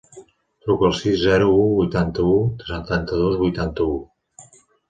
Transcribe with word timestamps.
Truca 0.67 0.87
al 0.89 0.95
sis, 0.99 1.17
zero, 1.25 1.51
u, 1.57 1.67
vuitanta-u, 1.75 2.33
setanta-dos, 2.71 3.39
vuitanta-u. 3.45 4.01